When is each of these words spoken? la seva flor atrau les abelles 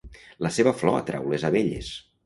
la 0.45 0.51
seva 0.55 0.73
flor 0.79 0.97
atrau 1.03 1.31
les 1.35 1.49
abelles 1.51 1.97